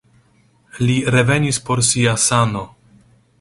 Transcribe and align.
Li 0.87 0.95
revenis 1.17 1.61
por 1.67 1.83
sia 1.91 2.15
sano. 2.25 2.65